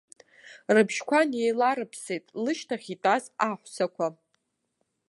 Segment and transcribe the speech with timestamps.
[0.75, 4.07] Рыбжьқәа неиларԥсеит лышьҭахь итәаз аҳәсақәа.